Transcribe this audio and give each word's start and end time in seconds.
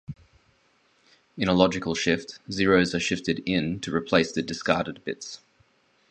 In 1.37 1.47
a 1.47 1.53
"logical 1.53 1.93
shift", 1.93 2.39
zeros 2.51 2.95
are 2.95 2.99
shifted 2.99 3.43
in 3.45 3.79
to 3.81 3.93
replace 3.93 4.31
the 4.31 4.41
discarded 4.41 5.05
bits. 5.05 5.41